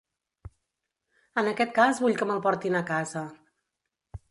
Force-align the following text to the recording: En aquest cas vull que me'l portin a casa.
En 1.43 1.51
aquest 1.51 1.77
cas 1.77 2.01
vull 2.05 2.17
que 2.23 2.29
me'l 2.31 2.41
portin 2.49 2.81
a 2.83 2.85
casa. 2.91 3.25